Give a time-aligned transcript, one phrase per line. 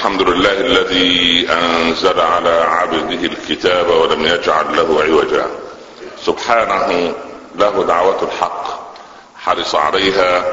[0.00, 5.46] الحمد لله الذي أنزل على عبده الكتاب ولم يجعل له عوجا.
[6.24, 7.12] سبحانه
[7.58, 8.64] له دعوة الحق
[9.36, 10.44] حرص عليها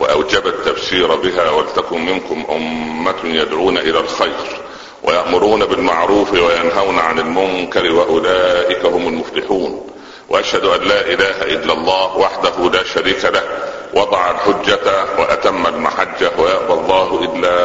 [0.00, 4.60] وأوجب التبشير بها ولتكن منكم أمة يدعون إلى الخير
[5.02, 9.90] ويأمرون بالمعروف وينهون عن المنكر وأولئك هم المفلحون.
[10.28, 13.42] وأشهد أن لا إله إلا الله وحده لا شريك له
[13.94, 17.56] وضع الحجة وأتم المحجة ويأبى الله إلا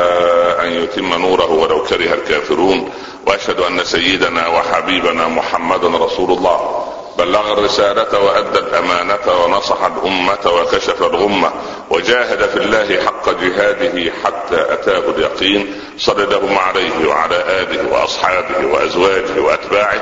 [0.63, 2.89] أن يتم نوره ولو كره الكافرون.
[3.27, 6.85] وأشهد أن سيدنا وحبيبنا محمدا رسول الله.
[7.17, 11.51] بلغ الرسالة وأدى الأمانة ونصح الأمة وكشف الغمة.
[11.91, 19.41] وجاهد في الله حق جهاده حتى أتاه اليقين صلى الله عليه وعلى آله وأصحابه وأزواجه
[19.41, 20.01] وأتباعه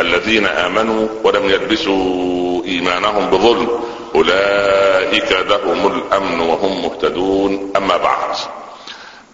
[0.00, 3.80] الذين آمنوا ولم يلبسوا إيمانهم بظلم.
[4.14, 7.72] أولئك لهم الأمن وهم مهتدون.
[7.76, 8.36] أما بعد.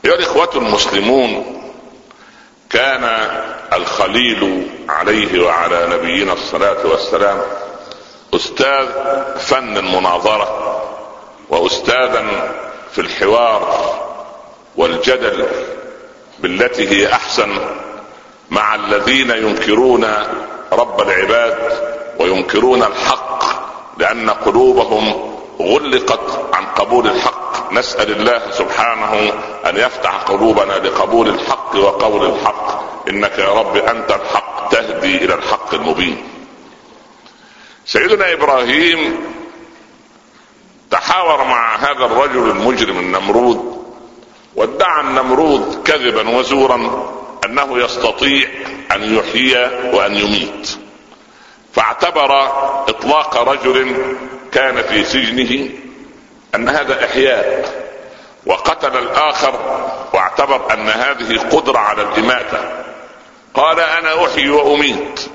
[0.04, 1.60] أيها الإخوة المسلمون
[2.70, 3.04] كان
[3.72, 7.40] الخليل عليه وعلى نبينا الصلاة والسلام
[8.34, 8.86] أستاذ
[9.38, 10.84] فن المناظرة.
[11.48, 12.54] وأستاذا
[12.92, 13.94] في الحوار
[14.76, 15.46] والجدل
[16.38, 17.58] بالتي هي أحسن
[18.50, 20.04] مع الذين ينكرون
[20.72, 21.58] رب العباد
[22.20, 23.44] وينكرون الحق
[23.98, 27.72] لأن قلوبهم غلقت عن قبول الحق.
[27.72, 29.32] نسأل الله سبحانه
[29.66, 32.84] أن يفتح قلوبنا لقبول الحق وقول الحق.
[33.08, 36.28] إنك يا رب أنت الحق تهدي إلى الحق المبين.
[37.86, 39.20] سيدنا إبراهيم
[40.90, 43.84] تحاور مع هذا الرجل المجرم النمرود
[44.56, 47.10] وادعى النمرود كذبا وزورا
[47.44, 48.48] أنه يستطيع
[48.92, 49.54] أن يحيي
[49.92, 50.78] وأن يميت.
[51.72, 52.42] فاعتبر
[52.88, 53.96] إطلاق رجل
[54.52, 55.68] كان في سجنه
[56.54, 57.74] أن هذا إحياء
[58.46, 59.54] وقتل الآخر
[60.12, 62.84] واعتبر أن هذه قدرة على الإماتة.
[63.54, 65.30] قال أنا أحيي وأميت.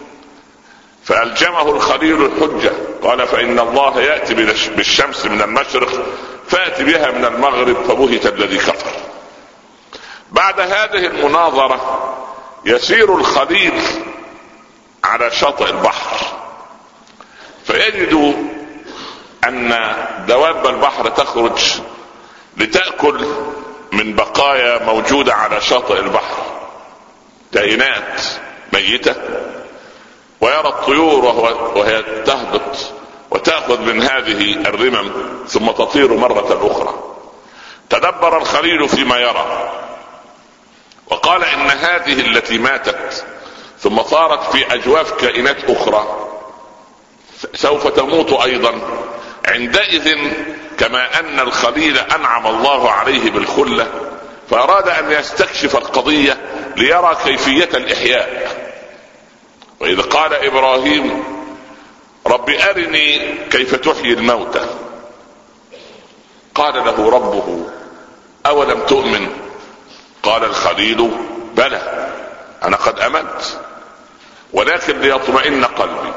[1.03, 2.71] فألجمه الخليل الحجة.
[3.03, 4.33] قال فإن الله يأتي
[4.69, 6.05] بالشمس من المشرق
[6.47, 8.91] فات بها من المغرب فبهت الذي كفر.
[10.31, 12.15] بعد هذه المناظرة
[12.65, 13.81] يسير الخليل
[15.03, 16.17] على شاطئ البحر.
[17.65, 18.35] فيجد
[19.47, 19.93] أن
[20.27, 21.81] دواب البحر تخرج
[22.57, 23.27] لتأكل
[23.91, 26.43] من بقايا موجودة على شاطئ البحر.
[27.53, 28.21] كائنات
[28.73, 29.15] ميتة.
[30.41, 32.77] ويرى الطيور وهو وهي تهبط
[33.31, 35.11] وتأخذ من هذه الرمم
[35.47, 36.93] ثم تطير مرة أخرى.
[37.89, 39.71] تدبر الخليل فيما يرى.
[41.07, 43.25] وقال إن هذه التي ماتت
[43.79, 46.27] ثم صارت في أجواف كائنات أخرى
[47.55, 48.81] سوف تموت أيضا.
[49.45, 50.17] عندئذ
[50.77, 53.87] كما أن الخليل أنعم الله عليه بالخلة
[54.49, 56.37] فأراد أن يستكشف القضية
[56.77, 58.58] ليرى كيفية الإحياء.
[59.79, 61.23] وإذ قال إبراهيم
[62.27, 64.65] رب أرني كيف تحيي الموتى.
[66.55, 67.69] قال له ربه
[68.45, 69.29] أولم تؤمن؟
[70.23, 71.11] قال الخليل
[71.55, 72.11] بلى
[72.63, 73.41] أنا قد أمنت
[74.53, 76.13] ولكن ليطمئن قلبي.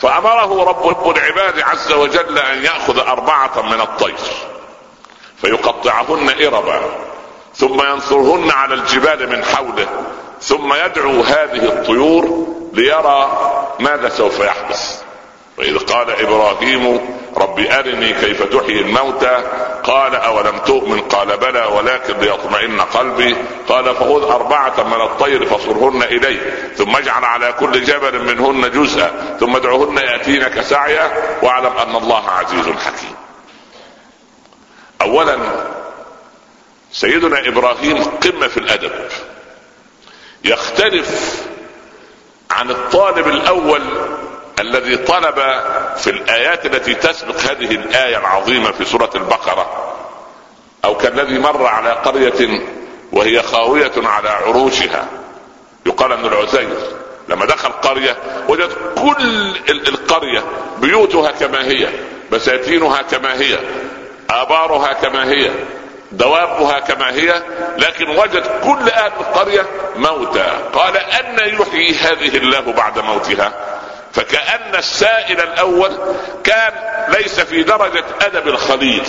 [0.00, 4.16] فأمره رب العباد عز وجل أن يأخذ أربعة من الطير
[5.40, 6.80] فيقطعهن إربا
[7.54, 9.88] ثم ينصرهن على الجبال من حوله
[10.42, 13.40] ثم يدعو هذه الطيور ليرى
[13.80, 15.02] ماذا سوف يحدث.
[15.58, 17.00] وإذ قال إبراهيم
[17.36, 19.42] رب أرني كيف تحيي الموتى.
[19.84, 23.36] قال أولم تؤمن؟ قال بلى ولكن ليطمئن قلبي.
[23.68, 26.38] قال فخذ أربعة من الطير فصرهن إلي
[26.76, 31.12] ثم اجعل على كل جبل منهن جزءا ثم ادعوهن يأتينك سعيا
[31.42, 33.14] واعلم أن الله عزيز حكيم.
[35.02, 35.38] اولا
[36.92, 38.92] سيدنا إبراهيم قمة في الأدب.
[40.44, 41.40] يختلف
[42.50, 43.82] عن الطالب الأول
[44.60, 45.34] الذي طلب
[45.96, 49.94] في الآيات التي تسبق هذه الآية العظيمة في سورة البقرة
[50.84, 52.60] أو كالذي مر على قرية
[53.12, 55.08] وهي خاوية على عروشها.
[55.86, 56.76] يقال أن العزير
[57.28, 58.16] لما دخل قرية
[58.48, 60.44] وجد كل القرية
[60.78, 61.88] بيوتها كما هي
[62.32, 63.58] بساتينها كما هي
[64.30, 65.50] آبارها كما هي
[66.12, 67.42] دوابها كما هي
[67.78, 69.66] لكن وجد كل أهل القرية
[69.96, 70.52] موتى.
[70.72, 73.52] قال أن يحيي هذه الله بعد موتها.
[74.12, 75.98] فكأن السائل الأول
[76.44, 76.72] كان
[77.08, 79.02] ليس في درجة أدب الخليل.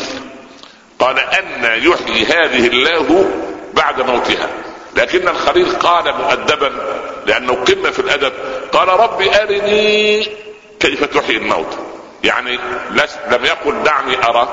[0.99, 3.31] قال أن يحيي هذه الله
[3.73, 4.47] بعد موتها.
[4.95, 6.71] لكن الخليل قال مؤدبا
[7.25, 8.33] لأنه قمة في الأدب.
[8.71, 10.27] قال رب أرني
[10.79, 11.77] كيف تحيي الموت.
[12.23, 12.59] يعني
[13.31, 14.47] لم يقل دعني أرى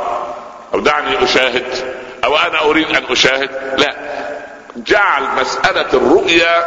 [0.74, 1.98] أو دعني أشاهد.
[2.24, 3.94] أو أنا أريد أن أشاهد؟ لا.
[4.76, 6.64] جعل مسألة الرؤيا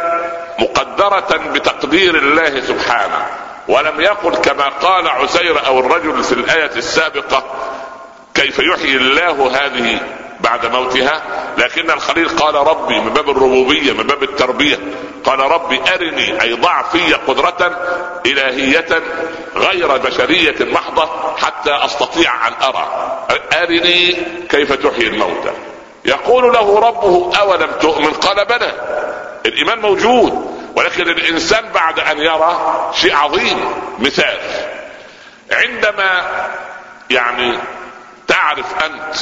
[0.58, 3.26] مقدرة بتقدير الله سبحانه.
[3.68, 7.44] ولم يقل كما قال عسير أو الرجل في الآية السابقة
[8.34, 10.00] كيف يحيي الله هذه
[10.40, 11.22] بعد موتها؟
[11.58, 14.78] لكن الخليل قال ربي من باب الربوبية من باب التربية.
[15.24, 17.76] قال ربي أرني أي ضع في قدرة
[18.26, 19.02] إلهية
[19.56, 23.18] غير بشرية محضة حتى أستطيع أن أرى.
[23.62, 24.16] أرني
[24.48, 25.52] كيف تحيي الموتى.
[26.04, 28.72] يقول له ربه أولم تؤمن؟ قال بلى.
[29.46, 33.74] الإيمان موجود ولكن الإنسان بعد أن يرى شيء عظيم.
[33.98, 34.38] مثال
[35.52, 36.22] عندما
[37.10, 37.58] يعني
[38.28, 39.16] تعرف أنت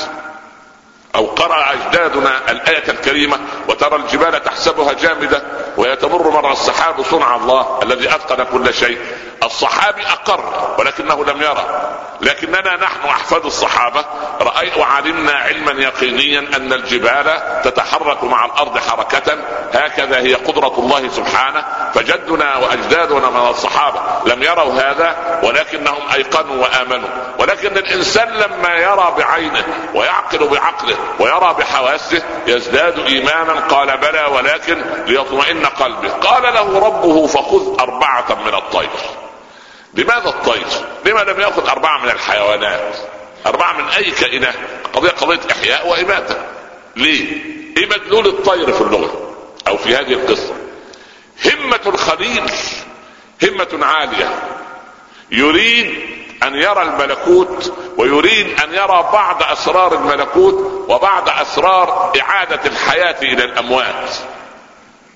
[1.16, 3.38] أو قرأ أجدادنا الآية الكريمة
[3.68, 5.42] وترى الجبال تحسبها جامدة
[5.76, 8.98] وهي تمر مر السحاب صنع الله الذي أتقن كل شيء
[9.42, 11.90] الصحابي أقر ولكنه لم يرى.
[12.20, 14.04] لكننا نحن أحفاد الصحابة
[14.40, 19.38] رأي وعلمنا علما يقينيا أن الجبال تتحرك مع الأرض حركة
[19.74, 21.64] هكذا هي قدرة الله سبحانه
[21.94, 27.08] فجدنا وأجدادنا من الصحابة لم يروا هذا ولكنهم أيقنوا وآمنوا.
[27.38, 29.64] ولكن الإنسان لما يرى بعينه
[29.94, 36.10] ويعقل بعقله ويرى بحواسه يزداد إيمانا قال بلى ولكن ليطمئن قلبه.
[36.10, 38.90] قال له ربه فخذ أربعة من الطير.
[39.94, 40.66] لماذا الطير؟
[41.06, 42.96] لما لم ياخذ أربعة من الحيوانات؟
[43.46, 44.54] أربعة من أي كائنات؟
[44.92, 46.36] قضية قضية إحياء وإماتة.
[46.96, 47.32] ليه؟
[47.76, 49.34] إيه مدلول الطير في اللغة؟
[49.68, 50.54] أو في هذه القصة؟
[51.44, 52.42] همة الخليل
[53.42, 54.42] همة عالية
[55.30, 56.00] يريد
[56.42, 64.10] أن يرى الملكوت ويريد أن يرى بعض أسرار الملكوت وبعض أسرار إعادة الحياة إلى الأموات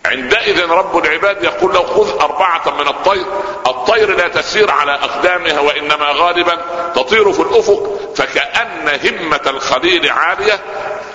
[0.06, 3.26] عندئذ رب العباد يقول له خذ أربعة من الطير
[3.66, 6.58] الطير لا تسير على أقدامها وإنما غالبا
[6.94, 10.60] تطير في الأفق فكأن همة الخليل عالية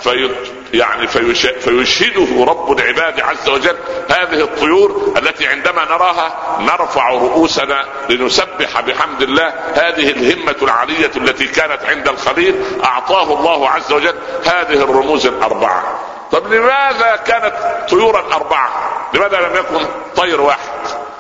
[0.04, 0.36] في
[0.74, 3.78] يعني فيش فيشهده رب العباد عز وجل.
[4.10, 9.54] هذه الطيور التي عندما نراها نرفع رؤوسنا لنسبح بحمد الله.
[9.74, 14.16] هذه الهمة العالية التي كانت عند الخليل أعطاه الله عز وجل.
[14.46, 16.00] هذه الرموز الأربعة.
[16.32, 17.54] طب لماذا كانت
[17.90, 18.70] طيورا أربعة؟
[19.14, 19.86] لماذا لم يكن
[20.16, 20.70] طير واحد؟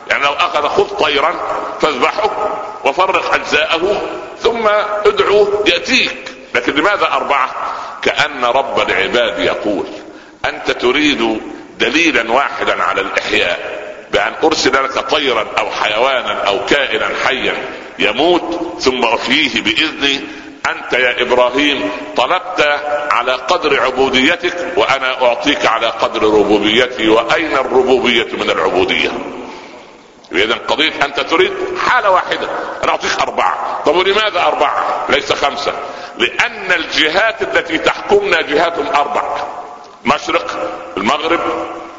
[0.09, 1.35] يعني لو أخذ خذ طيرا
[1.81, 2.29] فاذبحه
[2.85, 4.01] وفرق أجزاءه
[4.39, 4.67] ثم
[5.05, 6.31] ادعوه يأتيك.
[6.55, 7.49] لكن لماذا أربعة؟
[8.01, 9.85] كأن رب العباد يقول
[10.45, 11.41] أنت تريد
[11.79, 13.79] دليلا واحدا على الإحياء
[14.11, 17.53] بأن أرسل لك طيرا أو حيوانا أو كائنا حيا
[17.99, 20.21] يموت ثم أحييه بإذني
[20.67, 22.79] أنت يا إبراهيم طلبت
[23.11, 29.11] على قدر عبوديتك وأنا أعطيك على قدر ربوبيتي وأين الربوبية من العبودية؟
[30.31, 31.53] اذا قضيه أنت تريد
[31.87, 32.49] حالة واحدة
[32.83, 33.81] أنا أعطيك أربعة.
[33.85, 35.73] طب ولماذا أربعة؟ ليس خمسة.
[36.17, 39.23] لأن الجهات التي تحكمنا جهات أربع.
[40.05, 41.39] مشرق المغرب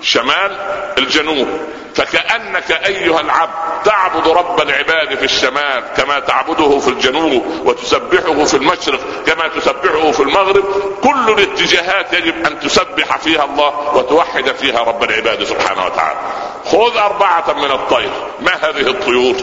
[0.02, 0.56] شمال
[0.98, 1.48] الجنوب.
[1.94, 3.52] فكأنك أيها العبد
[3.84, 10.20] تعبد رب العباد في الشمال كما تعبده في الجنوب وتسبحه في المشرق كما تسبحه في
[10.20, 10.64] المغرب.
[11.02, 16.18] كل الاتجاهات يجب أن تسبح فيها الله وتوحد فيها رب العباد سبحانه وتعالى.
[16.64, 18.10] خذ أربعة من الطير.
[18.40, 19.36] ما هذه الطيور؟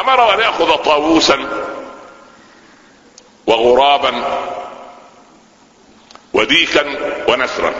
[0.00, 1.48] أمر أن يأخذ طاووسا
[3.46, 4.24] وغرابا
[6.32, 6.84] وديكا
[7.28, 7.72] ونسرا.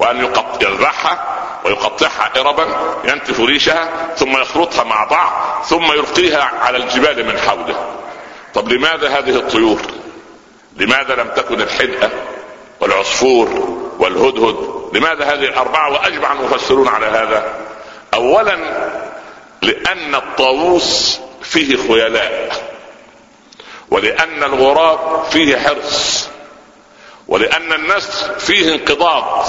[0.00, 1.24] وأن يذبحها
[1.64, 2.66] ويقطعها اربا
[3.04, 7.96] ينتف ريشها ثم يخلطها مع بعض ثم يلقيها على الجبال من حوله.
[8.54, 9.80] طب لماذا هذه الطيور؟
[10.76, 12.10] لماذا لم تكن الحدأة
[12.80, 13.48] والعصفور
[13.98, 14.56] والهدهد؟
[14.96, 17.54] لماذا هذه الأربعة وأجمع المفسرون على هذا؟
[18.14, 18.58] أولا
[19.62, 22.70] لأن الطاووس فيه خيلاء
[23.90, 26.28] ولأن الغراب فيه حرص
[27.28, 29.46] ولأن النسر فيه انقضاض.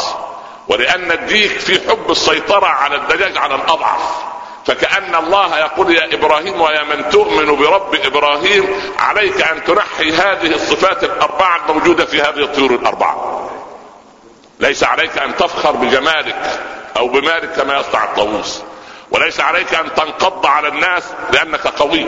[0.67, 4.01] ولأن الديك في حب السيطرة على الدجاج على الأضعف.
[4.65, 11.03] فكأن الله يقول يا إبراهيم ويا من تؤمن برب إبراهيم عليك أن تنحي هذه الصفات
[11.03, 13.49] الأربعة الموجودة في هذه الطيور الأربعة.
[14.59, 16.59] ليس عليك أن تفخر بجمالك
[16.97, 18.63] أو بمالك كما يصنع الطاووس.
[19.11, 21.03] وليس عليك أن تنقض على الناس
[21.33, 22.05] لأنك قوي.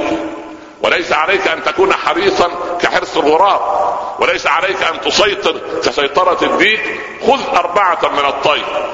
[0.84, 2.50] وليس عليك أن تكون حريصا
[2.82, 3.62] كحرص الغراب
[4.20, 8.90] وليس عليك أن تسيطر كسيطرة الديك خذ أربعة من الطير.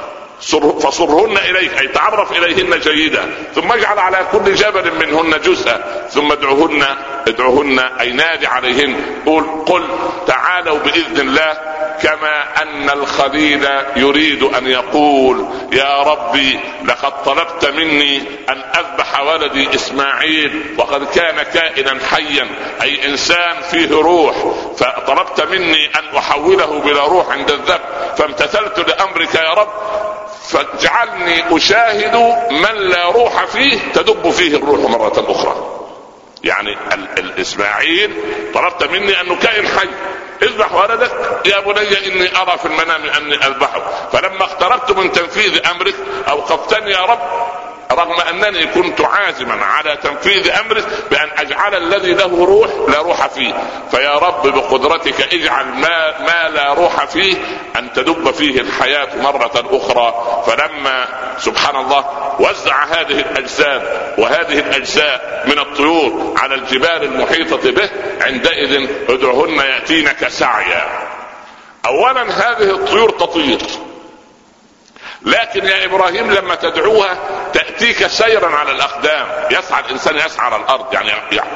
[0.79, 3.33] فصرهن إليك أي تعرف إليهن جيدا.
[3.55, 6.07] ثم اجعل على كل جبل منهن جزءا.
[6.09, 6.85] ثم ادعوهن
[7.27, 9.21] ادعوهن أي نادي عليهن.
[9.25, 9.87] قل قل
[10.27, 11.57] تعالوا بإذن الله.
[12.01, 18.17] كما أن الخليل يريد أن يقول يا ربي لقد طلبت مني
[18.49, 22.47] أن أذبح ولدي إسماعيل وقد كان كائنا حيا
[22.81, 24.35] أي إنسان فيه روح
[24.77, 29.69] فطلبت مني أن أحوله بلا روح عند الذبح فامتثلت لأمرك يا رب
[30.49, 32.15] فاجعلني أشاهد
[32.51, 35.79] من لا روح فيه تدب فيه الروح مرة أخرى.
[36.43, 36.77] يعني
[37.17, 38.13] الإسماعيل
[38.53, 39.89] طلبت مني انه كائن حي.
[40.43, 41.11] اذبح ولدك.
[41.45, 45.95] يا بني إني أرى في المنام أني اذبحه فلما اقتربت من تنفيذ أمرك
[46.29, 47.19] أوقفتني يا رب.
[47.91, 53.53] رغم أنني كنت عازما على تنفيذ امرك بأن أجعل الذي له روح لا روح فيه.
[53.91, 57.35] فيا رب بقدرتك اجعل ما, ما لا روح فيه
[57.75, 60.43] أن تدب فيه الحياة مرة أخرى.
[60.47, 62.05] فلما سبحان الله
[62.39, 67.89] وزع هذه الاجساد وهذه الأجزاء من الطيور على الجبال المحيطة به
[68.21, 70.87] عندئذ ادعهن يأتينك سعيا.
[71.85, 73.59] اولا هذه الطيور تطير.
[75.21, 77.17] لكن يا إبراهيم لما تدعوها
[77.53, 79.27] تأتيك سيرا على الأقدام.
[79.51, 81.11] يسعى الإنسان يسعى على الأرض يعني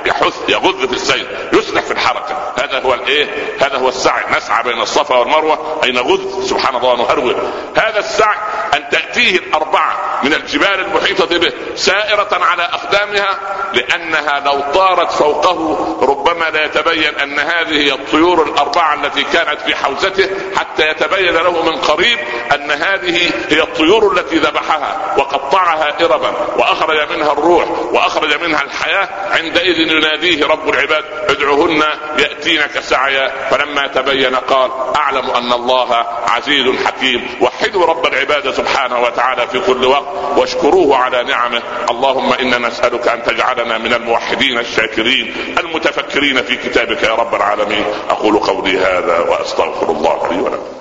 [0.05, 2.53] يحث يغذ في السير يسرع في الحركة.
[2.59, 3.27] هذا هو الإيه؟
[3.61, 4.23] هذا هو السعي.
[4.37, 7.35] نسعى بين الصفا والمروة اي نغذ سبحان الله نهرول
[7.75, 8.37] هذا السعي
[8.73, 13.39] أن تاتيه الأربعة من الجبال المحيطة به سائرة على أقدامها
[13.73, 19.75] لأنها لو طارت فوقه ربما لا يتبين أن هذه هي الطيور الأربعة التي كانت في
[19.75, 22.19] حوزته حتى يتبين له من قريب
[22.55, 29.09] أن هذه هي الطيور التي ذبحها وقطعها إربا وأخرج منها الروح وأخرج منها الحياة.
[29.31, 31.83] عندئذ يناديه رب العباد ادعهن
[32.19, 33.49] يأتينك سعيا.
[33.51, 37.27] فلما تبين قال أعلم أن الله عزيز حكيم
[37.61, 41.61] وحدوا رب العباد سبحانه وتعالى في كل وقت واشكروه على نعمه.
[41.89, 47.85] اللهم إنا نسألك أن تجعلنا من الموحدين الشاكرين المتفكرين في كتابك يا رب العالمين.
[48.09, 50.73] أقول قولي هذا وأستغفر الله لي ولكم.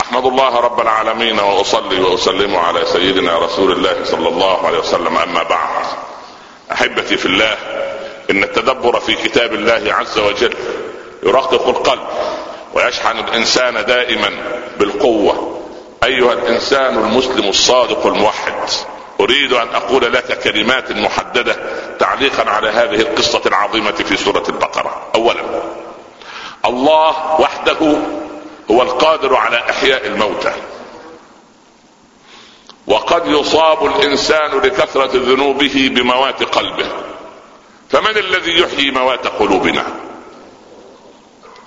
[0.00, 5.16] أحمد الله رب العالمين وأصلي وأسلم على سيدنا رسول الله صلى الله عليه وسلم.
[5.16, 5.86] أما بعد
[6.72, 7.56] أحبتي في الله
[8.30, 10.54] إن التدبر في كتاب الله عز وجل
[11.22, 12.08] يرقق القلب.
[12.74, 14.30] ويشحن الإنسان دائما
[14.78, 15.60] بالقوة.
[16.04, 18.54] أيها الإنسان المسلم الصادق الموحد
[19.20, 21.56] أريد أن أقول لك كلمات محددة
[21.98, 25.02] تعليقا على هذه القصة العظيمة في سورة البقرة.
[25.14, 25.42] اولا
[26.64, 27.96] الله وحده
[28.70, 30.52] هو القادر على إحياء الموتى.
[32.86, 36.86] وقد يصاب الإنسان لكثرة ذنوبه بموات قلبه.
[37.90, 39.84] فمن الذي يحيي موات قلوبنا؟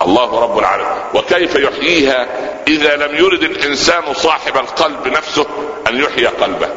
[0.02, 1.02] الله رب العالمين.
[1.14, 2.26] وكيف يحييها؟
[2.68, 5.46] إذا لم يرد الإنسان صاحب القلب نفسه
[5.88, 6.68] أن يحيي قلبه.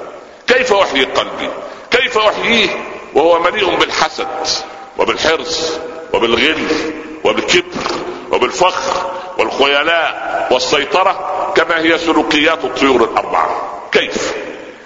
[0.47, 1.49] كيف أحيي قلبي؟
[1.91, 2.67] كيف أحييه؟
[3.13, 4.27] وهو مليء بالحسد
[4.97, 5.79] وبالحرص
[6.13, 6.67] وبالغل
[7.23, 7.81] وبالكبر
[8.31, 13.79] وبالفخر والخيلاء والسيطرة كما هي سلوكيات الطيور الأربعة.
[13.91, 14.33] كيف؟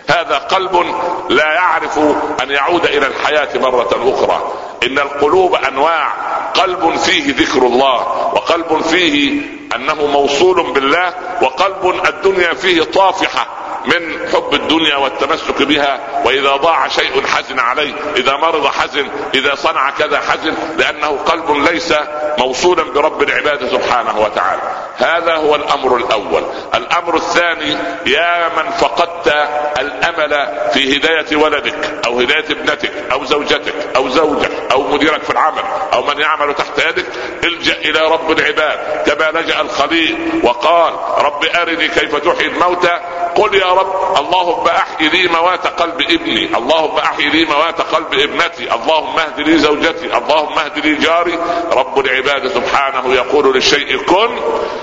[0.08, 0.96] هذا قلب
[1.30, 2.00] لا يعرف
[2.44, 4.54] أن يعود إلى الحياة مرة أخرى.
[4.84, 6.14] إن القلوب أنواع.
[6.56, 7.96] قلب فيه ذكر الله
[8.34, 9.42] وقلب فيه
[9.76, 13.48] أنه موصول بالله وقلب الدنيا فيه طافحة.
[13.88, 19.90] من حب الدنيا والتمسك بها وإذا ضاع شيء حزن عليه إذا مرض حزن إذا صنع
[19.90, 21.94] كذا حزن لأنه قلب ليس
[22.38, 24.62] موصولا برب العباد سبحانه وتعالى.
[24.98, 26.44] هذا هو الأمر الأول.
[26.76, 29.34] الأمر الثاني يا من فقدت
[29.80, 34.52] الأمل في هداية ولدك أو هداية ابنتك أو زوجتك أو زوجك.
[34.76, 35.64] أو مديرك في العمل
[35.94, 37.06] أو من يعمل تحت يدك
[37.44, 43.00] إلجأ إلى رب العباد كما لجأ الخليل وقال رب أرني كيف تحيي الموتى
[43.36, 48.74] قل يا رب اللهم احي لي موات قلب ابني اللهم احي لي موات قلب ابنتي
[48.76, 51.40] اللهم اهد لي زوجتي اللهم اهد لي جاري
[51.72, 54.40] رب العباد سبحانه يقول للشيء كن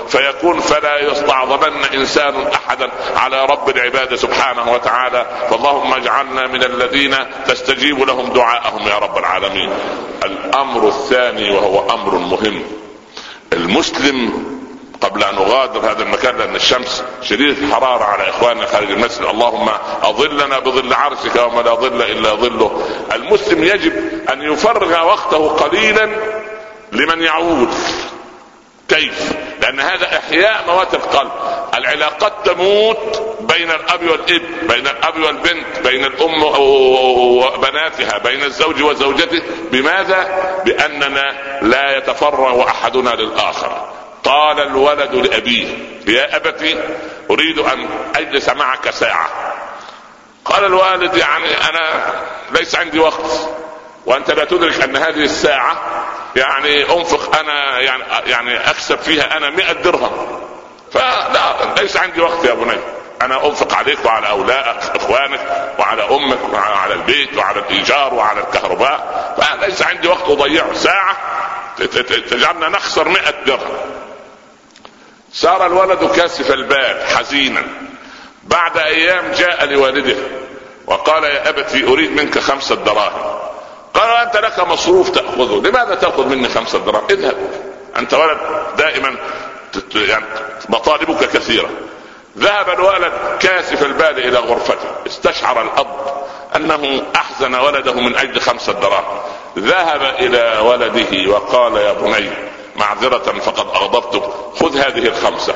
[0.07, 7.15] فيكون فلا يستعظمن إنسان أحدا على رب العباد سبحانه وتعالى فاللهم اجعلنا من الذين
[7.47, 9.69] تستجيب لهم دعاءهم يا رب العالمين.
[10.25, 12.63] الأمر الثاني وهو أمر مهم.
[13.53, 14.33] المسلم
[15.01, 19.25] قبل أن أغادر هذا المكان لأن الشمس شديدة الحرارة على إخواننا خارج المسجد.
[19.25, 19.69] اللهم
[20.03, 22.83] أظلنا بظل عرشك وما لا ظل إلا ظله.
[23.13, 23.93] المسلم يجب
[24.33, 26.09] أن يفرغ وقته قليلا
[26.91, 27.73] لمن يعود.
[28.95, 31.31] كيف؟ لأن هذا إحياء موات القلب.
[31.75, 39.41] العلاقات تموت بين الأب والابن بين الأب والبنت بين الأم وبناتها بين الزوج وزوجته.
[39.71, 40.27] بماذا؟
[40.65, 43.89] بأننا لا يتفرغ أحدنا للآخر.
[44.23, 45.67] قال الولد لأبيه.
[46.07, 46.79] يا أبتي
[47.31, 49.29] أريد أن أجلس معك ساعة.
[50.45, 52.13] قال الوالد يعني أنا
[52.51, 53.49] ليس عندي وقت
[54.05, 55.77] وأنت لا تدرك أن هذه الساعة
[56.35, 60.41] يعني انفق أنا يعني يعني اكسب فيها أنا 100 درهم.
[60.91, 62.79] فلا ليس عندي وقت يا بني.
[63.21, 69.35] أنا انفق عليك وعلى اولادك اخوانك وعلى أمك وعلى البيت وعلى الإيجار وعلى الكهرباء.
[69.37, 71.17] فليس عندي وقت اضيعه ساعة
[72.29, 73.77] تجعلنا نخسر 100 درهم.
[75.33, 77.63] صار الولد كاسف البال حزينا.
[78.43, 80.15] بعد أيام جاء لوالده
[80.87, 83.32] وقال يا أبتي أريد منك خمسة دراهم.
[83.93, 85.61] قال أنت لك مصروف تأخذه.
[85.69, 87.35] لماذا تأخذ مني خمسة دراهم؟ اذهب.
[87.97, 88.37] أنت ولد
[88.77, 89.15] دائما
[89.95, 90.25] يعني
[90.69, 91.69] مطالبك كثيرة.
[92.37, 94.89] ذهب الولد كاسف البال إلى غرفته.
[95.07, 95.87] استشعر الأب
[96.55, 99.19] أنه أحزن ولده من أجل خمسة دراهم.
[99.59, 102.29] ذهب إلى ولده وقال يا بني
[102.75, 104.23] معذرة فقد أغضبتك.
[104.59, 105.55] خذ هذه الخمسة.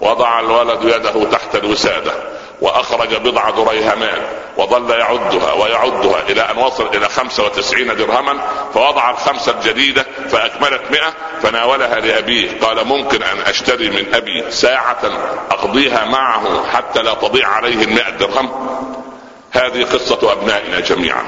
[0.00, 2.12] وضع الولد يده تحت الوسادة.
[2.60, 4.22] وأخرج بضع دريهمات
[4.56, 8.38] وظل يعدها ويعدها إلى أن وصل إلى خمسة وتسعين درهما
[8.74, 11.12] فوضع الخمسة الجديدة فأكملت مئة
[11.42, 14.98] فناولها لأبيه قال ممكن أن أشتري من أبي ساعة
[15.50, 18.50] أقضيها معه حتى لا تضيع عليه المئة درهم؟
[19.50, 21.24] هذه قصة أبنائنا جميعا.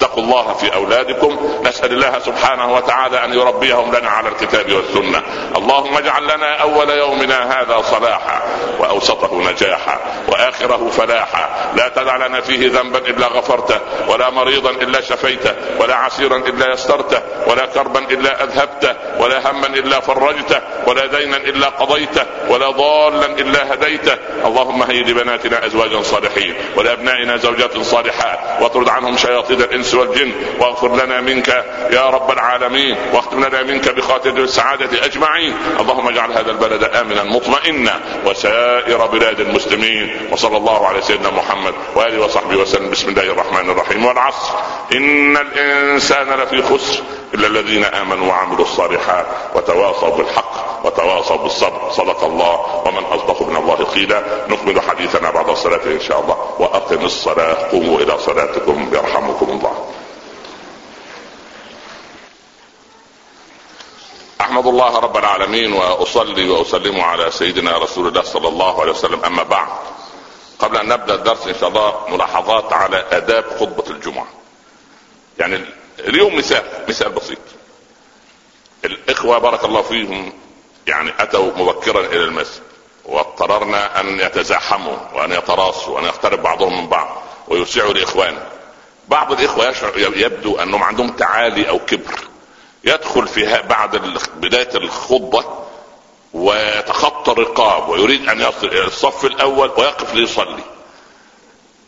[0.00, 1.60] اتقوا الله في أولادكم.
[1.64, 5.22] نسأل الله سبحانه وتعالى أن يربيهم لنا على الكتاب والسنة.
[5.56, 8.42] اللهم اجعل لنا أول يومنا هذا صلاحا
[8.78, 11.48] وأوسطه نجاحا وآخره فلاحا.
[11.76, 17.20] لا تدع لنا فيه ذنبا إلا غفرته ولا مريضا إلا شفيته ولا عسيرا إلا يسرته
[17.46, 23.74] ولا كربا إلا أذهبته ولا هما إلا فرجته ولا دينا إلا قضيته ولا ضالا إلا
[23.74, 24.16] هديته.
[24.44, 31.20] اللهم هيئ لبناتنا أزواجا صالحين ولأبنائنا زوجات صالحات واطرد عنهم شياطين الإنس والجن واغفر لنا
[31.20, 31.48] منك
[31.92, 35.56] يا رب العالمين واختم لنا منك بخاتم السعادة أجمعين.
[35.80, 40.28] اللهم اجعل هذا البلد آمنا مطمئنا وسائر بلاد المسلمين.
[40.32, 42.90] وصلى الله على سيدنا محمد وآله وصحبه وسلم.
[42.90, 44.06] بسم الله الرحمن الرحيم.
[44.06, 44.54] والعصر.
[44.92, 47.02] إن الإنسان لفي خسر
[47.34, 51.90] إلا الذين آمنوا وعملوا الصالحات وتواصوا بالحق وتواصوا بالصبر.
[51.90, 52.82] صدق الله.
[52.86, 54.22] ومن أصدق من الله قيلا.
[54.48, 56.36] نكمل حديثنا بعد الصلاة إن شاء الله.
[56.58, 57.56] وأقم الصلاة.
[57.72, 59.79] قوموا إلى صلاتكم يرحمكم الله.
[64.40, 69.24] أحمد الله رب العالمين وأصلي وأسلم على سيدنا رسول الله صلى الله عليه وسلم.
[69.24, 69.68] أما بعد
[70.58, 74.26] قبل أن نبدأ الدرس إن شاء الله ملاحظات على آداب خطبة الجمعة.
[75.38, 75.64] يعني
[75.98, 77.38] اليوم مثال مثال بسيط.
[78.84, 80.32] الإخوة بارك الله فيهم
[80.86, 82.62] يعني أتوا مبكرا إلى المسجد
[83.04, 88.46] واضطررنا أن يتزاحموا وأن يتراصوا وأن يقترب بعضهم من بعض ويوسعوا لاخوانه
[89.08, 92.29] بعض الإخوة يشعر يبدو أنهم عندهم تعالي أو كبر.
[92.84, 93.96] يدخل في بعد
[94.36, 95.44] بداية الخطبة
[96.34, 100.62] ويتخطى الرقاب ويريد أن يصل إلى الصف الأول ويقف ليصلي.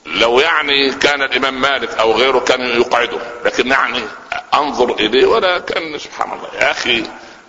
[0.06, 4.00] لو يعني كان الإمام مالك أو غيره كان يقعده لكن يعني
[4.54, 6.48] أنظر إليه ولا كان سبحان الله.
[6.60, 7.02] يا أخي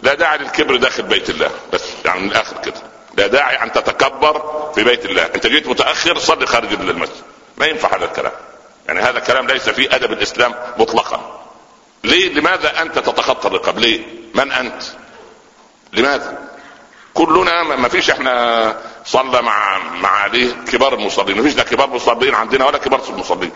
[0.03, 2.81] لا داعي للكبر داخل بيت الله بس يعني من الآخر كده.
[3.17, 5.25] لا داعي أن تتكبر في بيت الله.
[5.35, 7.23] أنت جيت متأخر صلي خارج المسجد.
[7.57, 8.31] ما ينفع هذا الكلام.
[8.87, 11.42] يعني هذا كلام ليس في أدب الإسلام مطلقا.
[12.03, 14.01] ليه؟ لماذا أنت تتخطى الرقاب؟ ليه؟
[14.35, 14.83] من أنت؟
[15.93, 16.37] لماذا؟
[17.13, 21.37] كلنا ما فيش إحنا صلى مع مع عليه كبار المصلين.
[21.37, 23.51] ما فيش لا كبار مصلين عندنا ولا كبار المصلين.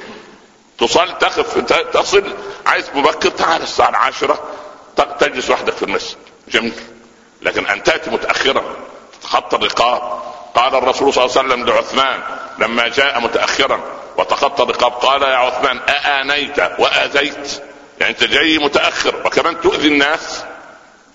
[0.77, 1.57] تصل تقف
[1.93, 2.23] تصل.
[2.65, 4.43] عايز مبكر تعال الساعة العاشرة.
[5.19, 6.17] تجلس وحدك في المسجد.
[6.47, 6.73] جميل.
[7.41, 8.63] لكن أن تأتي متأخرا
[9.21, 10.21] تتخطى الرقاب.
[10.55, 12.21] قال الرسول صلى الله عليه وسلم لعثمان
[12.59, 13.79] لما جاء متأخرا
[14.17, 17.61] وتخطى الرقاب قال يا عثمان أآنيت وأذيت؟
[17.99, 20.43] يعني أنت جاي متأخر وكمان تؤذي الناس.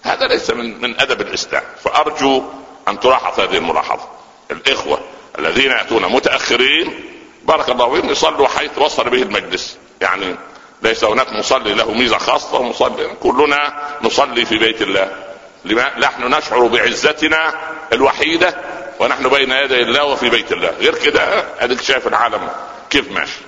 [0.02, 1.62] هذا ليس من من أدب الإسلام.
[1.84, 2.42] فأرجو
[2.88, 4.08] أن تلاحظ هذه الملاحظة.
[4.50, 5.00] الإخوة
[5.38, 7.04] الذين يأتون متأخرين
[7.44, 9.78] بارك الله فيهم يصلوا حيث وصل به المجلس.
[10.00, 10.36] يعني
[10.82, 15.24] ليس هناك مصلي له ميزة خاصة ومصلي كلنا نصلي في بيت الله.
[15.64, 17.54] لما؟ نحن نشعر بعزتنا
[17.92, 18.56] الوحيدة
[19.00, 20.70] ونحن بين يدي الله وفي بيت الله.
[20.70, 22.48] غير كده اديك شايف العالم
[22.90, 23.40] كيف ماشي.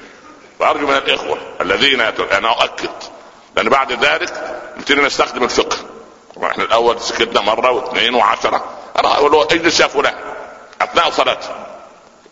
[0.58, 3.13] فأرجو من الإخوة الذين أنا أؤكد
[3.56, 5.76] لأن بعد ذلك نبتدي نستخدم الفقه.
[6.44, 8.64] إحنا الأول سكتنا مرة واثنين وعشرة.
[8.98, 9.18] أنا
[9.52, 10.14] أجلس يا فلان.
[10.80, 11.48] أثناء صلاته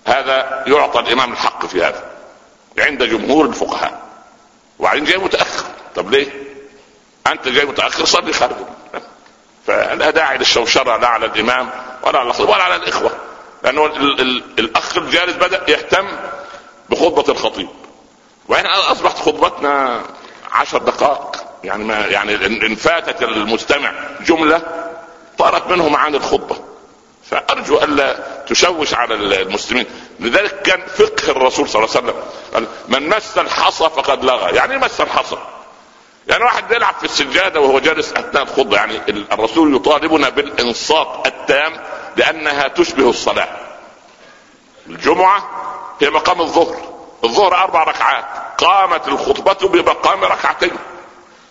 [0.07, 2.05] هذا يعطى الإمام الحق في هذا.
[2.79, 4.01] عند جمهور الفقهاء.
[4.79, 5.65] وبعدين جاي متأخر.
[5.97, 6.33] طب ليه؟
[7.27, 8.57] أنت جاي متأخر صلي خارج
[9.67, 11.71] فلا داعي للشوشره لا على الإمام
[12.03, 13.11] ولا على ولا على الإخوة؟
[13.63, 13.87] لأنه
[14.59, 16.09] الأخ الجالس بدأ يهتم
[16.91, 17.69] بخطبة الخطيب.
[18.49, 20.03] وإن أصبحت خطبتنا
[20.53, 21.45] عشر دقائق.
[21.65, 24.63] يعني ما يعني ان فاتت المستمع جملة
[25.39, 26.57] طارت منه معاني الخطبة.
[27.31, 29.87] فأرجو الا تشوش على المسلمين.
[30.21, 32.23] لذلك كان فقه الرسول صلى الله عليه وسلم
[32.55, 34.57] قال من مس الحصى فقد لغى.
[34.57, 35.39] يعني مس الحصى.
[36.29, 38.77] يعني واحد بيلعب في السجادة وهو جالس أثناء الخطبة.
[38.77, 38.97] يعني
[39.33, 41.73] الرسول يطالبنا بالإنصات التام
[42.17, 43.49] لأنها تشبه الصلاة.
[44.87, 45.51] الجمعة
[46.01, 46.92] هي مقام الظهر.
[47.25, 48.25] الظهر أربع ركعات.
[48.59, 50.77] قامت الخطبة بمقام ركعتين.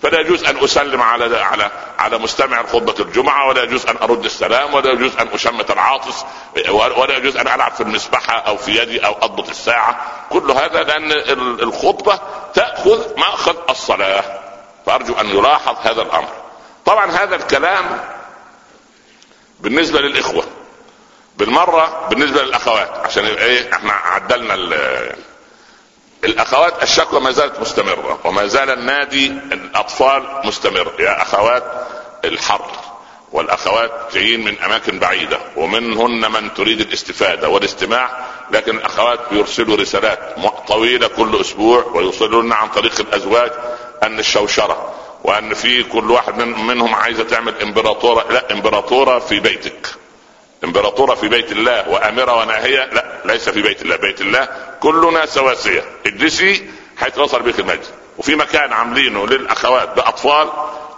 [0.01, 4.73] فلا يجوز أن أسلم على على على مستمع خطبة الجمعة ولا يجوز أن أرد السلام
[4.73, 6.25] ولا يجوز أن أشمت العاطس
[6.69, 10.01] ولا يجوز أن ألعب في المسبحة أو في يدي أو أضبط الساعة.
[10.29, 11.11] كل هذا لأن
[11.59, 12.19] الخطبة
[12.53, 14.23] تأخذ مأخذ الصلاة.
[14.85, 16.29] فأرجو أن يلاحظ هذا الأمر.
[16.85, 17.99] طبعا هذا الكلام
[19.59, 20.43] بالنسبة للإخوة.
[21.37, 22.89] بالمرة بالنسبة للأخوات.
[23.05, 24.53] عشان إيه إحنا عدلنا
[26.23, 30.91] الأخوات الشكوى ما زالت مستمرة وما زال النادي الأطفال مستمر.
[30.99, 31.63] يا أخوات
[32.25, 32.65] الحر.
[33.31, 38.09] والأخوات جايين من أماكن بعيدة ومنهن من تريد الاستفادة والاستماع
[38.51, 40.19] لكن الأخوات بيرسلوا رسالات
[40.67, 43.51] طويلة كل أسبوع ويوصلون عن طريق الأزواج
[44.03, 49.87] أن الشوشرة وأن في كل واحد من منهم عايزة تعمل إمبراطورة لا إمبراطورة في بيتك.
[50.63, 53.95] امبراطورة في بيت الله وامره وناهية؟ لا ليس في بيت الله.
[53.95, 54.47] بيت الله
[54.79, 55.83] كلنا سواسية.
[56.05, 57.85] اجلسي حيث وصل بك المجد.
[58.17, 60.47] وفي مكان عاملينه للأخوات بأطفال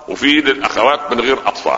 [0.08, 1.78] وفي للأخوات من غير أطفال.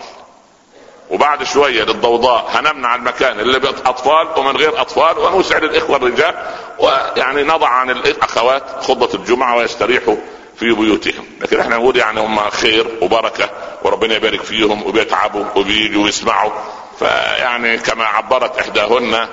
[1.09, 6.35] وبعد شوية للضوضاء هنمنع المكان اللي باطفال ومن غير أطفال ونسعد الاخوه الرجال
[6.79, 10.15] ويعني نضع عن الأخوات خطبة الجمعة ويستريحوا
[10.59, 11.25] في بيوتهم.
[11.41, 13.49] لكن إحنا نقول يعني هم خير وبركة
[13.83, 16.51] وربنا يبارك فيهم وبيتعبوا وبيجوا ويسمعوا.
[16.99, 19.27] فيعني كما عبرت إحداهن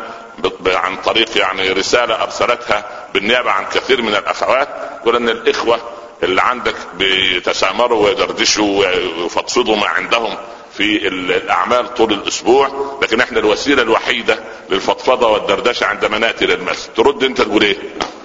[0.67, 4.69] عن طريق يعني رسالة أرسلتها بالنيابة عن كثير من الأخوات
[5.01, 5.79] يقول إن الإخوة
[6.23, 10.37] اللي عندك بيتسامروا ويدردشوا ويفضفضوا ما عندهم
[10.77, 14.39] في الأعمال طول الأسبوع لكن إحنا الوسيلة الوحيدة
[14.71, 17.77] للفضفضة والدردشة عندما ناتي للمسجد ترد أنت تقول إيه؟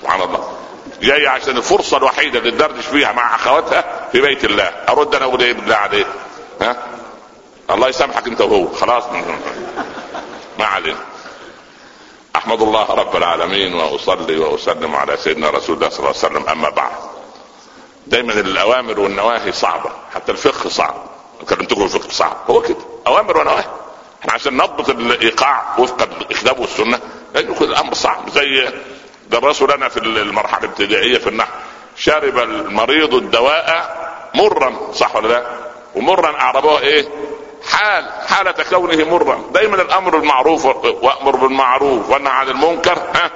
[0.01, 0.57] سبحان الله.
[1.01, 4.63] جاي عشان الفرصة الوحيدة اللي تدردش فيها مع أخواتها في بيت الله.
[4.89, 6.07] أرد أنا أقول إيه بالله عليك؟
[6.61, 6.77] ها؟
[7.71, 8.71] الله يسامحك انت وهو.
[8.73, 9.03] خلاص.
[10.59, 10.99] ما علينا.
[12.35, 16.49] أحمد الله رب العالمين وأصلي وأسلم على سيدنا رسول الله صلى الله عليه وسلم.
[16.49, 16.91] أما بعد.
[18.07, 19.89] دايما الأوامر والنواهي صعبة.
[20.15, 20.95] حتى الفقه صعب.
[21.49, 22.37] كلمتكم الفقه صعب.
[22.49, 22.77] هو كده.
[23.07, 23.65] أوامر ونواهي.
[24.21, 26.99] إحنا عشان نضبط الإيقاع وفق الكتاب والسنة
[27.35, 28.29] يكون الأمر صعب.
[28.29, 28.69] زي
[29.29, 31.51] درسوا لنا في المرحلة الابتدائية في النحو.
[31.97, 33.97] شرب المريض الدواء
[34.35, 34.91] مرا.
[34.93, 35.47] صح ولا لا؟
[35.95, 37.26] ومرا اعربوها إيه؟
[37.63, 43.31] حال حالة كونه مرا دايما الأمر المعروف وأمر بالمعروف وانهى عن المنكر ها؟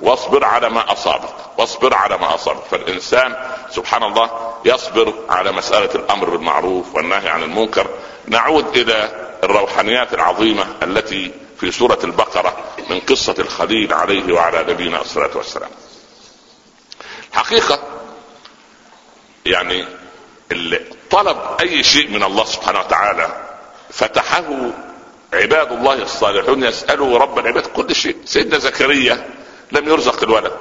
[0.00, 1.34] واصبر على ما أصابك.
[1.58, 2.62] واصبر على ما أصابك.
[2.70, 3.36] فالإنسان
[3.70, 4.30] سبحان الله
[4.64, 7.86] يصبر على مسألة الأمر بالمعروف والنهي عن المنكر.
[8.28, 9.10] نعود إلى
[9.44, 12.56] الروحانيات العظيمة التي في سورة البقرة
[12.90, 15.70] من قصة الخليل عليه وعلى نبينا الصلاة والسلام.
[17.32, 17.78] حقيقة
[19.46, 19.86] يعني
[21.10, 23.28] طلب أي شيء من الله سبحانه وتعالى
[23.90, 24.70] فتحه
[25.32, 28.16] عباد الله الصالحون يسألوا رب العباد كل شيء.
[28.24, 29.30] سيدنا زكريا
[29.72, 30.56] لم يرزق الولد.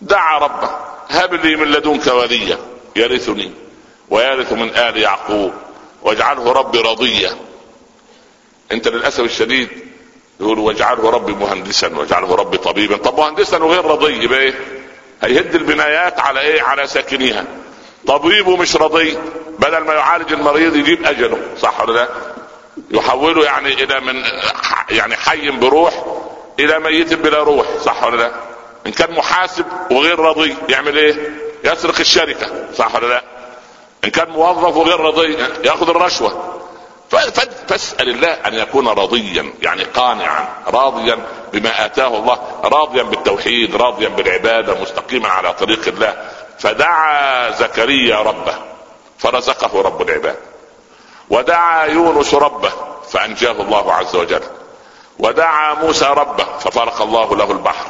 [0.00, 0.70] دعا ربه
[1.08, 2.58] هب لي من لدنك وليا
[2.96, 3.52] يرثني
[4.10, 5.52] ويرث من آل يعقوب
[6.02, 7.36] واجعله ربي رضيا.
[8.72, 9.68] أنت للأسف الشديد
[10.40, 12.96] يقول واجعله ربي مهندسا واجعله ربي طبيبا.
[12.96, 14.54] طب مهندسا وغير رضي يبقى إيه
[15.22, 17.44] هيهد البنايات على إيه؟ على ساكنيها.
[18.06, 19.18] طبيبه مش رضي
[19.58, 22.08] بدل ما يعالج المريض يجيب أجله صح ولا لا؟
[22.90, 24.22] يحوله يعني إلى من
[24.90, 26.04] يعني حي بروح
[26.60, 28.30] إلى ميت بلا روح صح ولا لا؟
[28.86, 31.14] إن كان محاسب وغير رضي يعمل إيه؟
[31.64, 33.22] يسرق الشركة صح ولا لا؟
[34.04, 36.56] إن كان موظف وغير رضي يأخذ الرشوة
[37.68, 41.18] فاسأل الله أن يكون رضيا يعني قانعا راضيا
[41.52, 46.29] بما آتاه الله راضيا بالتوحيد راضيا بالعبادة مستقيما على طريق الله
[46.60, 48.54] فدعا زكريا ربه
[49.18, 50.36] فرزقه رب العباد.
[51.30, 52.72] ودعا يونس ربه
[53.10, 54.42] فأنجاه الله عز وجل.
[55.18, 57.86] ودعا موسى ربه ففرق الله له البحر.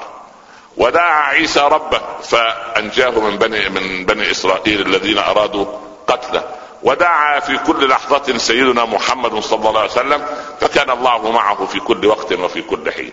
[0.76, 5.66] ودعا عيسى ربه فأنجاه من بني من بني إسرائيل الذين أرادوا
[6.06, 6.44] قتله.
[6.82, 10.26] ودعا في كل لحظة سيدنا محمد صلى الله عليه وسلم
[10.60, 13.12] فكان الله معه في كل وقت وفي كل حين.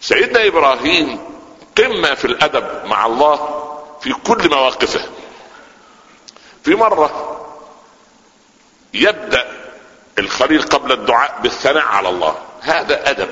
[0.00, 1.18] سيدنا إبراهيم
[1.78, 3.66] قمة في الأدب مع الله
[4.00, 5.00] في كل مواقفه.
[6.64, 7.36] في مرة
[8.94, 9.60] يبدأ
[10.18, 12.36] الخليل قبل الدعاء بالثناء على الله.
[12.60, 13.28] هذا أدب.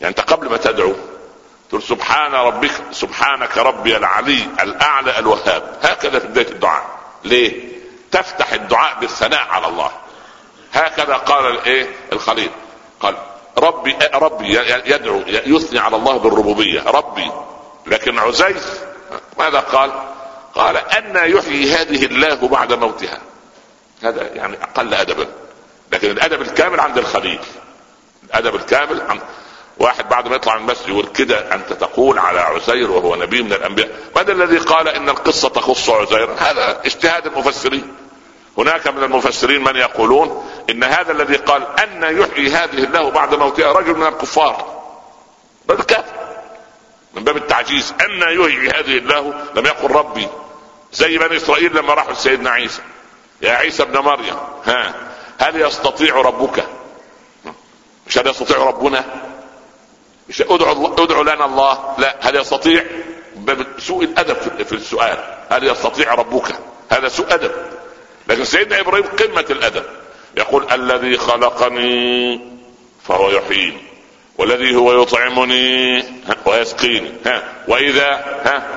[0.00, 0.94] يعني أنت قبل ما تدعو
[1.68, 5.78] تقول سبحان ربك سبحانك ربي العلي الأعلى الوهاب.
[5.82, 6.98] هكذا في بداية الدعاء.
[7.24, 7.74] ليه؟
[8.10, 9.90] تفتح الدعاء بالثناء على الله.
[10.72, 12.50] هكذا قال الإيه؟ الخليل.
[13.00, 13.16] قال
[13.58, 16.82] ربي ربي يدعو يثني على الله بالربوبية.
[16.82, 17.30] ربي.
[17.86, 18.80] لكن عزيز
[19.38, 19.92] ماذا قال؟
[20.54, 23.18] قال أن يحيي هذه الله بعد موتها.
[24.02, 25.26] هذا يعني أقل أدبا
[25.92, 27.40] لكن الأدب الكامل عند الخليل.
[28.24, 29.20] الأدب الكامل عند
[29.78, 33.52] واحد بعد ما يطلع من المسجد يقول كده أنت تقول على عزير وهو نبي من
[33.52, 33.90] الأنبياء.
[34.16, 37.94] من الذي قال إن القصة تخص عزير؟ هذا اجتهاد المفسرين.
[38.58, 43.72] هناك من المفسرين من يقولون إن هذا الذي قال أن يحيي هذه الله بعد موتها
[43.72, 44.82] رجل من الكفار.
[45.68, 46.23] بل كافر.
[47.16, 47.94] من باب التعجيز.
[48.00, 50.28] أن يحيي هذه الله لم يقل ربي.
[50.92, 52.82] زي بني إسرائيل لما راحوا لسيدنا عيسى.
[53.42, 54.94] يا عيسى ابن مريم ها
[55.38, 56.64] هل يستطيع ربك؟
[58.06, 59.04] مش هل يستطيع ربنا؟
[60.28, 62.16] مش ادعو ادعو لنا الله؟ لا.
[62.20, 62.84] هل يستطيع؟
[63.78, 65.18] سوء الأدب في السؤال.
[65.50, 66.54] هل يستطيع ربك؟
[66.90, 67.52] هذا سوء أدب.
[68.28, 69.84] لكن سيدنا إبراهيم قمة الأدب.
[70.36, 72.40] يقول الذي خلقني
[73.04, 73.93] فهو يحييني
[74.38, 76.04] والذي هو يطعمني
[76.46, 78.10] ويسقيني ها وإذا
[78.44, 78.68] ها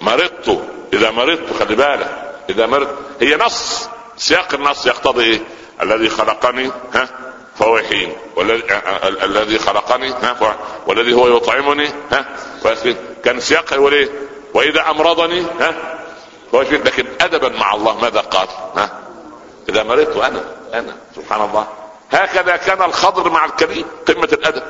[0.00, 5.40] مرضت إذا مرضت خلي بالك إذا مرضت هي نص سياق النص يقتضي إيه
[5.82, 7.08] الذي خلقني ها
[7.58, 8.62] فهو يحييني والذي
[9.22, 12.26] الذي خلقني ها والذي هو يطعمني ها
[13.24, 14.08] كان سياق يقول إيه
[14.54, 15.98] وإذا أمرضني ها
[16.52, 18.90] فهو لكن ادبا مع الله ماذا قال؟ ها
[19.68, 21.66] إذا مرضت أنا أنا سبحان الله.
[22.12, 24.62] هكذا كان الخضر مع الكريم قمة الأدب.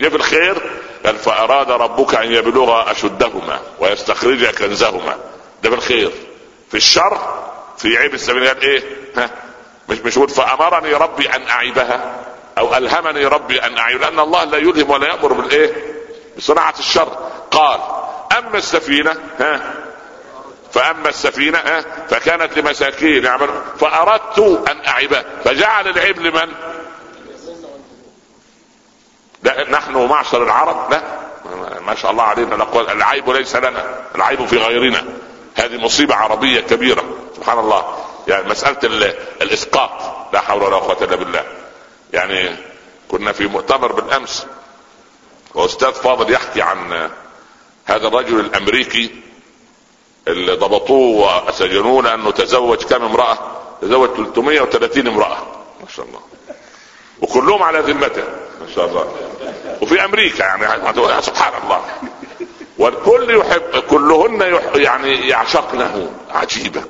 [0.00, 0.62] جه الخير
[1.06, 5.16] قال فأراد ربك أن يبلغ أشدهما ويستخرج كنزهما.
[5.62, 6.10] ده في الخير.
[6.70, 7.42] في الشر
[7.78, 8.48] في عيب السبيل.
[8.48, 8.82] قال إيه؟
[9.16, 9.30] ها
[9.88, 12.24] مش مش يقول فأمرني ربي أن أعيبها
[12.58, 15.72] أو ألهمني ربي أن أعيب لأن الله لا يلهم ولا يأمر بالإيه؟
[16.36, 17.08] بصناعة الشر.
[17.50, 17.80] قال
[18.38, 19.74] أما السفينة ها
[20.76, 23.48] فأما السفينة فكانت لمساكين يعمل
[23.80, 25.24] فأردت أن أعيبها.
[25.44, 26.52] فجعل العيب لمن؟
[29.42, 31.02] لا نحن معشر العرب لا.
[31.80, 35.04] ما شاء الله علينا العيب ليس لنا العيب في غيرنا.
[35.54, 37.04] هذه مصيبة عربية كبيرة
[37.36, 38.04] سبحان الله.
[38.28, 39.90] يعني مسألة الإسقاط
[40.32, 41.44] لا حول ولا قوة إلا بالله.
[42.12, 42.56] يعني
[43.08, 44.46] كنا في مؤتمر بالأمس
[45.54, 47.10] وأستاذ فاضل يحكي عن
[47.84, 49.25] هذا الرجل الأمريكي
[50.28, 53.38] اللي ضبطوه وسجنوه لأنه تزوج كم امرأة؟
[53.82, 55.36] تزوج 330 امرأة.
[55.80, 56.20] ما شاء الله.
[57.22, 58.24] وكلهم على ذمته.
[58.60, 59.14] ما شاء الله.
[59.82, 61.80] وفي أمريكا يعني سبحان الله.
[62.78, 66.10] والكل يحب كلهن يح يعني يعشقنه.
[66.30, 66.82] عجيبة.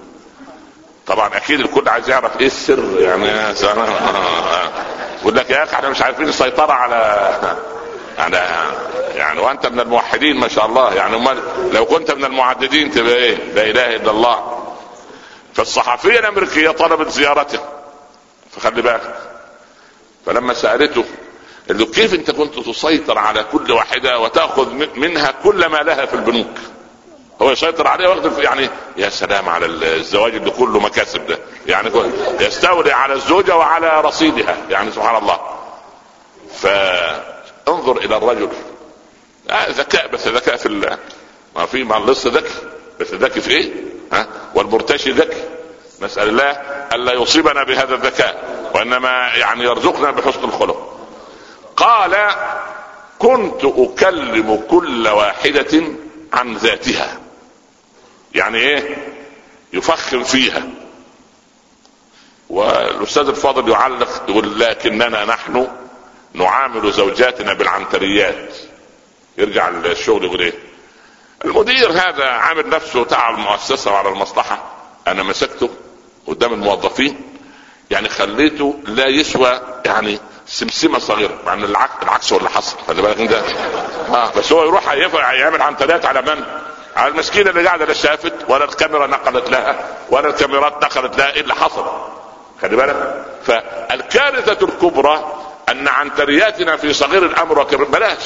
[1.06, 3.28] طبعا أكيد الكل عايز يعرف إيه السر يعني.
[5.20, 7.56] يقول لك يا أخي إحنا مش عارفين السيطرة على
[8.18, 8.36] يعني
[9.14, 11.38] يعني وأنت من الموحدين ما شاء الله يعني امال
[11.72, 14.62] لو كنت من المعددين تبقى إيه؟ لا إله إلا الله.
[15.54, 17.58] فالصحفيه الامريكيه طلبت زيارته.
[18.52, 19.14] فخلي بالك.
[20.26, 21.04] فلما سألته
[21.68, 26.14] قال له كيف أنت كنت تسيطر على كل واحدة وتأخذ منها كل ما لها في
[26.14, 26.50] البنوك؟
[27.42, 31.38] هو يسيطر عليها وياخذ يعني يا سلام على الزواج اللي كله مكاسب ده.
[31.66, 31.90] يعني
[32.40, 34.56] يستولي على الزوجة وعلى رصيدها.
[34.70, 35.40] يعني سبحان الله.
[37.66, 38.48] فانظر إلى الرجل.
[39.50, 40.98] آه ذكاء بس ذكاء في الله
[41.56, 42.54] ما في ما لسه ذكي.
[43.00, 43.72] بس ذكي في إيه؟
[44.12, 45.44] ها؟ والمرتشي ذكي.
[46.00, 46.50] نسأل الله
[46.94, 50.98] الا يصيبنا بهذا الذكاء وإنما يعني يرزقنا بحسن الخلق.
[51.76, 52.30] قال
[53.18, 55.82] كنت أكلم كل واحدة
[56.32, 57.20] عن ذاتها.
[58.34, 58.96] يعني إيه؟
[59.72, 60.62] يفخم فيها.
[62.50, 65.68] والأستاذ الفاضل يعلق يقول لكننا نحن
[66.36, 68.54] نعامل زوجاتنا بالعنتريات.
[69.38, 70.52] يرجع الشغل يقول إيه؟
[71.44, 74.58] المدير هذا عامل نفسه تعب المؤسسه وعلى المصلحة.
[75.06, 75.70] أنا مسكته
[76.26, 77.20] قدام الموظفين.
[77.90, 81.38] يعني خليته لا يسوى يعني سمسمة صغيرة.
[81.46, 82.76] مع إن العكس العكس هو اللي حصل.
[82.86, 83.32] خلي بالك أنت.
[84.14, 84.92] آه بس هو يروح
[85.32, 86.44] يعمل عنتريات على من؟
[86.96, 91.32] على المسكينة اللي قاعدة لا شافت ولا الكاميرا نقلت لها ولا الكاميرات نقلت لها.
[91.32, 91.86] إيه اللي حصل؟
[92.62, 93.24] خلي بالك.
[93.46, 95.32] فالكارثة الكبرى
[95.68, 98.22] أن عنترياتنا في صغير الأمر وكبير بلاش.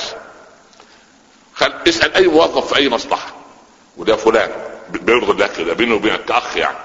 [1.55, 3.33] خل اسأل أي موظف في أي مصلحة.
[3.97, 4.51] وده فلان.
[4.91, 5.73] بيرضي الله كده.
[5.75, 6.77] بيني وبينك كأخ يعني.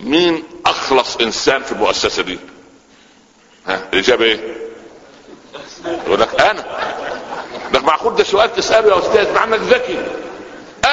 [0.00, 2.38] مين أخلص إنسان في المؤسسة دي؟
[3.66, 4.56] ها؟ الإجابة إيه؟
[6.06, 6.64] يقول لك أنا.
[7.74, 10.06] لك معقول ده سؤال تسأله يا أستاذ مع إنك ذكي.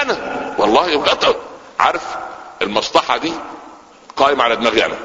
[0.02, 0.56] أنا.
[0.58, 0.90] والله
[1.80, 2.04] عارف
[2.62, 3.34] المصلحة دي
[4.16, 4.96] قائمة على دماغي أنا.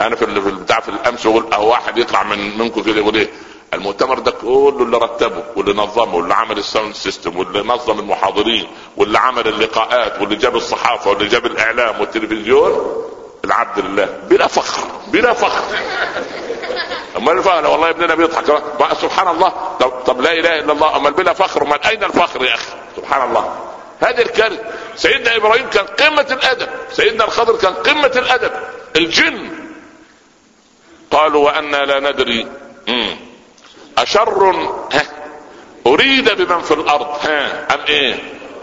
[0.00, 3.28] أنا في بتاع في الأمس أقول أهو واحد يطلع من منكم كده يقول إيه؟
[3.74, 8.68] المؤتمر ده كله اللي رتبه واللي نظمه واللي عمل ال sound system واللي نظم المحاضرين
[8.96, 13.02] واللي عمل اللقاءات واللي جاب الصحافة واللي جاب الإعلام والتلفزيون
[13.44, 15.64] العبد لله بلا فخر بلا فخر.
[17.16, 18.62] امال والله ابننا بيضحك
[19.02, 19.52] سبحان الله.
[19.80, 20.96] طب, طب لا إله إلا الله.
[20.96, 23.56] امال بلا فخر أمال أين الفخر يا أخي؟ سبحان الله.
[24.00, 24.62] هذه الكارثة.
[24.96, 26.68] سيدنا إبراهيم كان قمة الأدب.
[26.92, 28.50] سيدنا الخضر كان قمة الأدب.
[28.96, 29.50] الجن
[31.10, 32.46] قالوا وأنا لا ندري.
[33.98, 34.50] أشر؟
[34.92, 35.02] ها.
[35.86, 37.06] أريد بمن في الأرض.
[37.22, 37.66] ها.
[37.74, 38.14] أم إيه؟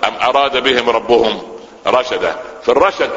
[0.07, 1.41] أم أراد بهم ربهم
[1.87, 2.35] رشدا.
[2.63, 3.09] في الرشد.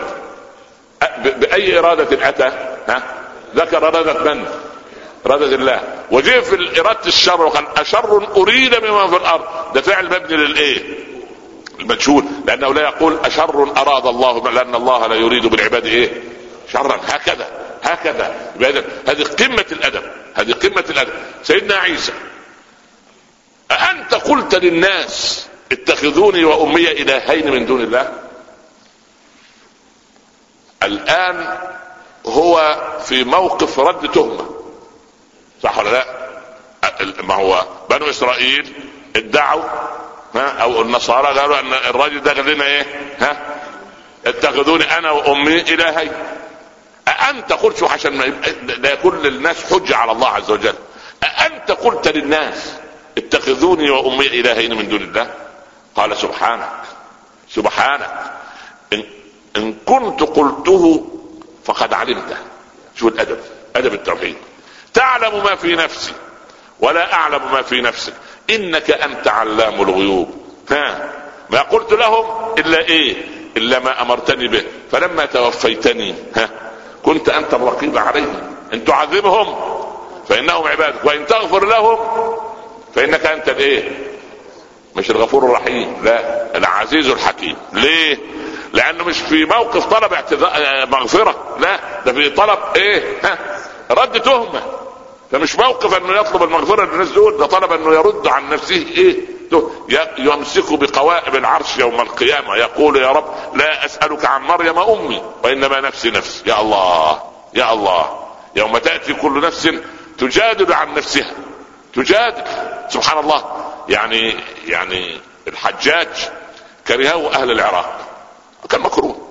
[1.25, 2.51] بأي إرادة أتى؟
[2.89, 3.03] ها.
[3.57, 4.45] ذكر اراده من؟
[5.27, 5.81] اراده الله.
[6.11, 9.73] وجاء في إرادة الشر وقال أشر؟ أريد بمن في الأرض.
[9.75, 10.83] ده فعل مبني للإيه؟
[11.81, 12.25] المجهول.
[12.47, 16.23] لأنه لا يقول أشر أراد الله لأن الله لا يريد بالعباد إيه؟
[16.73, 17.01] شرا.
[17.09, 17.47] هكذا.
[17.83, 18.53] هكذا.
[19.09, 20.03] هذه قمة الأدب.
[20.35, 21.13] هذه قمة الأدب.
[21.43, 22.13] سيدنا عيسى
[23.71, 28.13] أأنت قلت للناس اتخذوني وأمي إلهين من دون الله؟
[30.83, 31.59] الآن
[32.27, 34.51] هو في موقف رد تهمة.
[35.63, 36.29] صح ولا لا؟
[37.23, 38.73] ما هو بنو إسرائيل
[39.17, 39.63] ادعوا
[40.35, 42.87] ها أو النصارى قالوا أن الراجل ده قال لنا إيه؟
[43.19, 43.57] ها؟
[44.27, 46.13] اتخذوني أنا وأمي إلهين.
[47.09, 48.25] أأنت قلت عشان ما
[48.79, 50.75] لا يكون للناس حجة على الله عز وجل.
[51.23, 52.73] أأنت قلت للناس
[53.19, 55.31] اتخذوني وأمي إلهين من دون الله؟
[55.97, 56.71] قال سبحانك
[57.51, 58.33] سبحانك.
[58.93, 59.05] إن,
[59.57, 61.09] إن كنت قلته
[61.65, 62.37] فقد علمته.
[62.97, 63.39] شو الأدب؟
[63.77, 64.37] أدب التوحيد.
[64.95, 66.13] تعلم ما في نفسي
[66.81, 68.13] ولا أعلم ما في نفسك.
[68.51, 70.43] إنك أنت علام الغيوب.
[70.71, 71.13] ها؟
[71.51, 73.17] ما قلت لهم إلا إيه؟
[73.57, 74.65] إلا ما أمرتني به.
[74.93, 76.49] فلما توفيتني ها؟
[77.05, 78.57] كنت أنت الرقيب عليهم.
[78.73, 79.57] إن تعذبهم
[80.29, 81.05] فإنهم عبادك.
[81.05, 81.99] وإن تغفر لهم
[82.95, 83.99] فإنك أنت الإيه؟
[84.97, 85.97] مش الغفور الرحيم.
[86.05, 87.57] لا العزيز الحكيم.
[87.73, 88.19] ليه؟
[88.73, 91.35] لأنه مش في موقف طلب اعتذار مغفرة.
[91.61, 93.39] لا ده في طلب إيه؟ ها؟
[93.91, 94.63] رد تهمة.
[95.33, 99.17] فمش موقف إنه يطلب المغفرة للناس دول ده طلب إنه يرد عن نفسه إيه؟
[100.19, 102.57] يمسك بقوائم العرش يوم القيامة.
[102.57, 107.23] يقول يا رب لا أسألك عن مريم أمي وإنما نفسي نفس يا الله
[107.55, 108.29] يا الله.
[108.57, 109.69] يوم تأتي كل نفس
[110.19, 111.33] تجادل عن نفسها.
[111.95, 112.45] تجادل.
[112.89, 113.45] سبحان الله.
[113.89, 116.09] يعني يعني الحجاج
[116.89, 117.99] كرهه أهل العراق.
[118.71, 119.29] كان مكروه.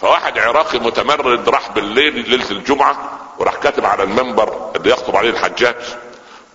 [0.00, 5.76] فواحد عراقي متمرد راح بالليل ليلة الجمعة وراح كاتب على المنبر اللي يخطب عليه الحجاج.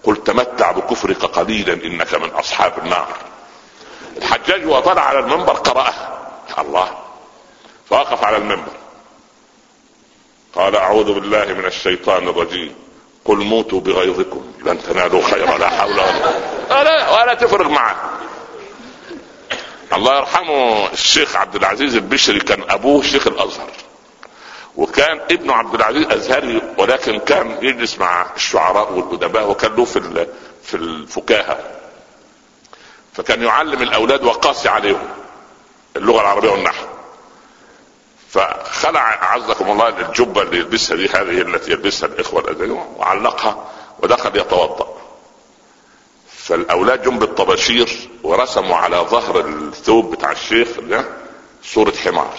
[0.06, 3.08] قل تمتع بكفرك قليلا إنك من أصحاب النار.
[4.18, 6.98] الحجاج وهو طلع على المنبر قرأها الله.
[7.89, 8.72] فوقف على المنبر.
[10.56, 12.76] قال أعوذ بالله من الشيطان الرجيم.
[13.26, 14.54] قل موتوا بغيظكم.
[14.65, 16.34] لن تنالوا خيرا لا حول ولا
[16.72, 17.96] ولا, ولا تفرق معه.
[19.94, 23.72] الله يرحمه الشيخ عبد العزيز البشري كان أبوه شيخ الأزهر.
[24.78, 30.28] وكان ابنه عبد العزيز ازهري ولكن كان يجلس مع الشعراء والأدباء وكان له في
[30.64, 31.60] في الفكاهة.
[33.14, 35.10] فكان يعلم الأولاد وقاسي عليهم
[35.96, 36.86] اللغة العربية والنحو.
[38.30, 43.70] فخلع أعزكم الله الجبه اللي يلبسها دي هذه التي يلبسها الإخوة الازهريون وعلقها
[44.04, 44.96] ودخل يتوضأ.
[46.38, 51.06] فالأولاد جم بالطباشير ورسموا على ظهر الثوب بتاع الشيخ ده
[51.64, 52.34] صورة حمار.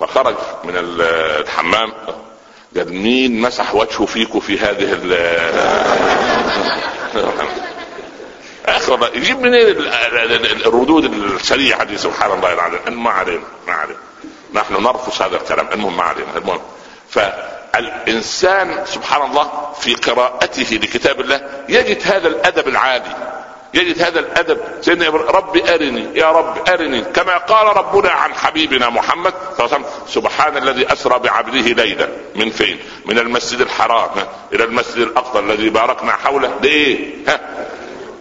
[0.00, 0.34] فخرج
[0.64, 1.92] من الحمام.
[2.76, 5.12] قال مين مسح وجهه فيكم في هذه ال
[9.14, 9.66] يجيب منين
[10.66, 13.04] الردود السريعة دي سبحان الله العظيم.
[13.04, 13.98] ما علينا ما علينا.
[14.54, 16.36] نحن نرفض هذا الكلام المهم ما علينا.
[16.36, 16.60] المهم
[17.10, 23.39] فالإنسان سبحان الله في قراءته لكتاب الله يجد هذا الأدب العالي
[23.74, 29.34] يجد هذا الأدب سيدنا رب أرني يا رب أرني كما قال ربنا عن حبيبنا محمد
[29.56, 34.10] صلى الله عليه وسلم سبحان الذي أسرى بعبده ليلا من فين؟ من المسجد الحرام
[34.52, 37.40] إلى المسجد الأقصى الذي باركنا حوله لايه؟ ها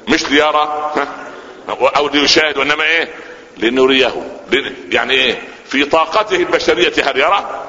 [0.07, 1.07] مش ليرى ها
[1.97, 3.13] أو ليشاهد وإنما إيه؟
[3.57, 4.25] لنريه
[4.89, 7.65] يعني إيه؟ في طاقته البشرية هل يرى؟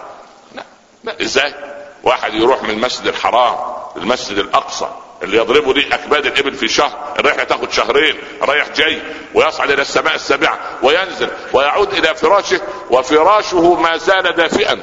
[0.54, 0.62] لا
[1.04, 1.54] لا إزاي؟
[2.02, 3.56] واحد يروح من المسجد الحرام
[3.96, 4.88] للمسجد الأقصى
[5.22, 9.02] اللي يضربه دي أكباد الإبل في شهر الرحله تاخد شهرين رايح جاي
[9.34, 14.80] ويصعد إلى السماء السابعة وينزل ويعود إلى فراشه وفراشه ما زال دافئا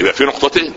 [0.00, 0.74] يبقى في نقطتين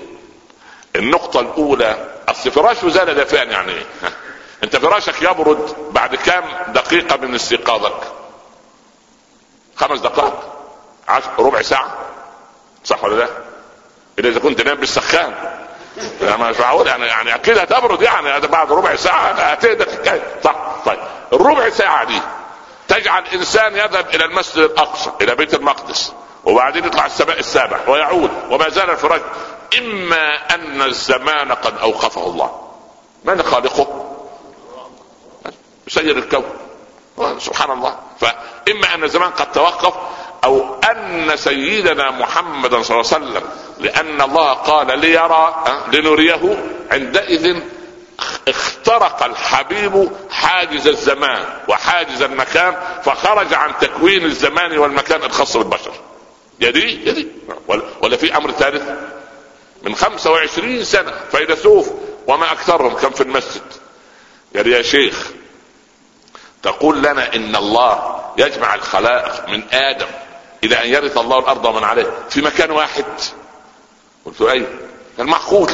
[0.96, 3.86] النقطة الأولى أصل فراشه زال دافئا يعني إيه؟
[4.64, 8.02] أنت فراشك يبرد بعد كام دقيقة من استيقاظك؟
[9.76, 10.60] خمس دقائق
[11.08, 11.98] عشر ربع ساعة
[12.84, 13.28] صح ولا لا؟
[14.20, 15.34] إلا إذا كنت نام بالسخان
[16.22, 19.86] يعني مش معقول يعني يعني أكيد هتبرد يعني بعد ربع ساعة هتهدى
[20.44, 21.00] صح طيب.
[21.34, 22.22] الربع ساعة دي
[22.88, 26.14] تجعل إنسان يذهب إلى المسجد الأقصى إلى بيت المقدس
[26.46, 29.22] وبعدين يطلع السماء السابع ويعود وما زال الفراج
[29.78, 32.62] إما أن الزمان قد أوقفه الله.
[33.26, 34.16] من خالقه؟
[35.88, 36.44] سير الكون.
[37.40, 37.96] سبحان الله.
[38.20, 39.94] فإما أن الزمان قد توقف
[40.44, 47.58] أو أن سيدنا محمدا صلى الله عليه وسلم لأن الله قال ليرى لنريه عندئذ
[48.48, 55.94] اخترق الحبيب حاجز الزمان وحاجز المكان فخرج عن تكوين الزمان والمكان الخاص بالبشر.
[56.60, 57.28] يدي يدي
[58.02, 58.84] ولا في أمر ثالث؟
[59.84, 61.92] من 25 سنة فيلسوف
[62.28, 63.62] وما أكثرهم كم في المسجد؟
[64.56, 65.32] قال يا شيخ
[66.64, 70.08] تقول لنا إن الله يجمع الخلائق من آدم.
[70.64, 72.14] إلى أن يرث الله الأرض ومن عليه.
[72.30, 73.06] في مكان واحد.
[74.26, 74.68] قلت أيوه
[75.18, 75.72] قال معقول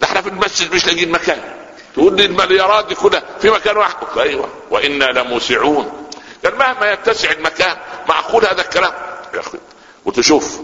[0.00, 1.56] ده إحنا في المسجد مش لاقيين مكان.
[1.94, 3.94] تقول لي المليارات دي كلها في مكان واحد.
[3.94, 4.48] قلت أيوه.
[4.70, 6.08] وإنا لموسعون.
[6.44, 7.76] قال مهما يتسع المكان
[8.08, 8.92] معقول هذا الكلام.
[9.34, 9.58] يا أخي.
[10.04, 10.60] وتشوف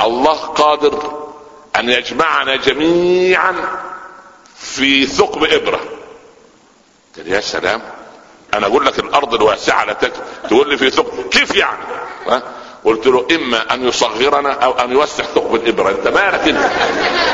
[0.00, 1.28] الله قادر
[1.76, 3.82] أن يجمعنا جميعا
[4.56, 5.80] في ثقب إبرة.
[7.16, 7.82] قال يا سلام.
[8.54, 9.92] أنا أقول لك الأرض الواسعة لا
[10.48, 11.78] تقول لي في ثقب كيف يعني؟
[12.28, 12.42] ها؟
[12.84, 15.90] قلت له إما أن يصغرنا أو أن يوسع ثقب الإبرة.
[15.90, 16.70] أنت مالك أنت؟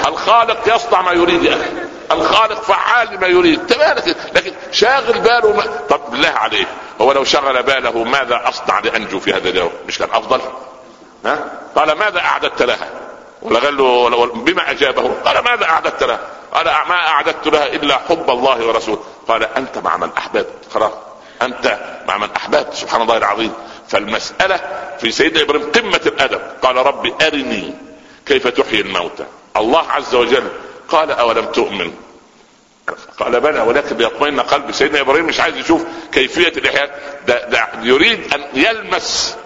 [0.09, 1.71] الخالق يصنع ما يريد يا أخي.
[2.13, 3.61] الخالق فعال لما يريد.
[3.61, 5.65] أنت مالك لكن شاغل باله ما...
[5.89, 6.69] طب بالله عليك.
[7.01, 10.41] هو لو شغل باله ماذا أصنع لأنجو في هذا اليوم؟ مش كان أفضل؟
[11.25, 11.45] ها؟
[11.77, 12.89] قال ماذا أعددت لها؟
[13.43, 16.21] ولا قال له بما اجابه قال ماذا أعددت لها
[16.53, 19.05] قال ما أعددت لها إلا حب الله ورسوله.
[19.29, 20.53] قال أنت مع من أحببت.
[20.75, 20.93] خلاص.
[21.43, 21.79] أنت
[22.09, 22.75] مع من أحببت.
[22.75, 23.53] سبحان الله العظيم.
[23.89, 24.61] فالمسألة
[24.99, 26.41] في سيدنا إبراهيم قمة الأدب.
[26.63, 27.75] قال ربي أرني
[28.27, 29.25] كيف تحيي الموتى.
[29.57, 30.49] الله عز وجل
[30.89, 31.93] قال أولم تؤمن؟
[33.19, 34.73] قال بلى ولكن ليطمئن قلبي.
[34.73, 37.21] سيدنا إبراهيم مش عايز يشوف كيفية الإحياء.
[37.27, 39.37] ده, ده يريد أن يلمس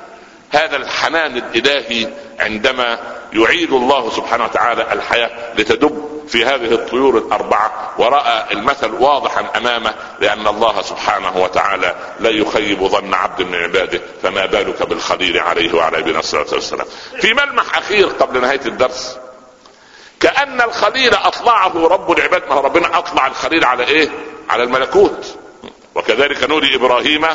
[0.50, 2.08] هذا الحنان الإلهي
[2.40, 2.98] عندما
[3.32, 10.46] يعيد الله سبحانه وتعالى الحياة لتدب في هذه الطيور الأربعة ورأى المثل واضحا أمامه لأن
[10.46, 16.18] الله سبحانه وتعالى لا يخيب ظن عبد من عباده فما بالك بالخليل عليه وعلى نبينا
[16.18, 16.86] الصلاه والسلام.
[17.20, 19.18] في ملمح أخير قبل نهاية الدرس
[20.20, 24.08] كأن الخليل أطلعه رب العباد ما ربنا أطلع الخليل على إيه؟
[24.50, 25.36] على الملكوت
[25.94, 27.26] وكذلك نوري إبراهيم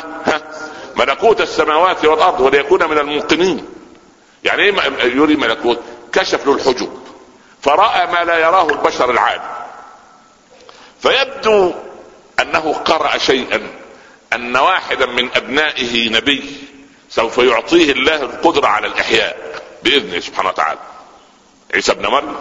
[0.96, 3.64] ملكوت السماوات والأرض وليكون من الموقنين
[4.46, 4.72] يعني إيه
[5.16, 5.80] يري ملكوت
[6.12, 6.98] كشف له الحجب.
[7.62, 9.42] فرأى ما لا يراه البشر العادي.
[11.00, 11.72] فيبدو
[12.40, 13.70] أنه قرأ شيئا
[14.32, 16.56] أن واحدا من أبنائه نبي
[17.10, 20.78] سوف يعطيه الله القدرة على الإحياء بإذنه سبحانه وتعالى.
[21.74, 22.36] عيسى ابن مريم.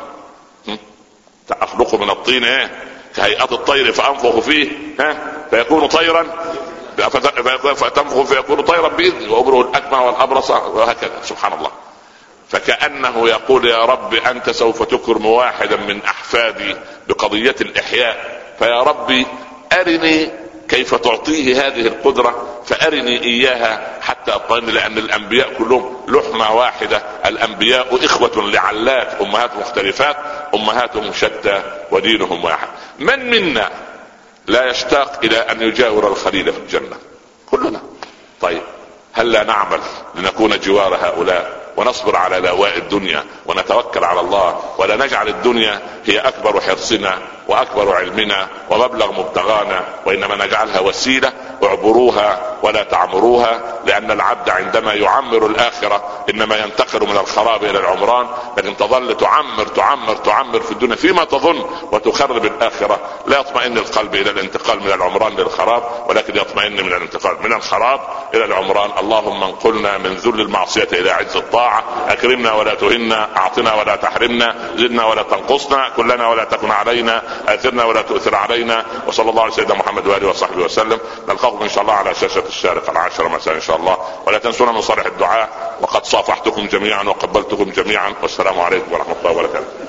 [1.52, 2.84] اخلق من الطين إيه
[3.16, 6.28] كهيئة الطير فأنفخ فيه ها؟ فيكون طيرا
[7.76, 11.72] فتنفخ فيكون طيرا بإذنه وابرئ الأكمه والأبرص وهكذا سبحان الله.
[12.50, 16.76] فكأنه يقول يا رب أنت سوف تكرم واحدا من احفادي
[17.08, 18.42] بقضية الإحياء.
[18.60, 19.26] فيا ربي
[19.74, 20.30] أرني
[20.68, 27.04] كيف تعطيه هذه القدرة فأرني إياها حتى أطمئن لأن الأنبياء كلهم لحمة واحدة.
[27.26, 30.18] الأنبياء إخوة لعلات أمهات مختلفات
[30.54, 32.68] امهاتهم شتى ودينهم واحد.
[33.00, 33.70] من منا
[34.48, 36.98] لا يشتاق إلى أن يجاور الخليل في الجنة؟
[37.46, 37.82] كلنا.
[38.42, 38.62] طيب
[39.14, 39.80] هل لا نعمل
[40.16, 46.62] لنكون جوار هؤلاء؟ ونصبر على لاواء الدنيا ونتوكل على الله ولا نجعل الدنيا هي أكبر
[46.62, 51.34] حرصنا وأكبر علمنا ومبلغ مبتغانا وإنما نجعلها وسيلة
[51.64, 58.28] اعبروها ولا تعمروها لأن العبد عندما يعمر الآخرة إنما ينتقل من الخراب إلى العمران
[58.58, 63.00] لكن تظل تعمر تعمر تعمر في الدنيا فيما تظن وتخرب الآخرة.
[63.28, 68.00] لا يطمئن القلب إلى الانتقال من العمران للخراب ولكن يطمئن من الانتقال من الخراب
[68.34, 68.90] إلى العمران.
[69.00, 71.84] اللهم انقلنا من ذل المعصية إلى عز الطاعة.
[72.08, 75.90] أكرمنا ولا تهنا أعطنا ولا تحرمنا زدنا ولا تنقصنا.
[75.98, 80.64] كلنا ولا تكن علينا اثرنا ولا تؤثر علينا وصلى الله على سيدنا محمد وآله وصحبه
[80.64, 81.00] وسلم.
[81.30, 83.98] نلقاكم إن شاء الله على شاشة الشارقة العاشرة مساء إن شاء الله.
[84.26, 88.14] ولا تنسونا من صالح الدعاء وقد صافحتكم جميعا وقبلتكم جميعا.
[88.22, 89.68] والسلام عليكم ورحمة الله وبركاته.